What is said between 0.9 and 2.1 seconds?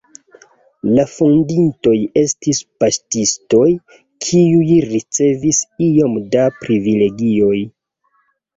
La fondintoj